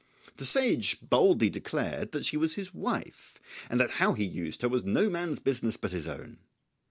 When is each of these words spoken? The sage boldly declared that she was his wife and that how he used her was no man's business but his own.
The 0.37 0.47
sage 0.47 0.97
boldly 0.99 1.51
declared 1.51 2.11
that 2.11 2.25
she 2.25 2.35
was 2.35 2.55
his 2.55 2.73
wife 2.73 3.39
and 3.69 3.79
that 3.79 3.91
how 4.01 4.13
he 4.13 4.25
used 4.25 4.63
her 4.63 4.67
was 4.67 4.83
no 4.83 5.11
man's 5.11 5.37
business 5.37 5.77
but 5.77 5.91
his 5.91 6.07
own. 6.07 6.39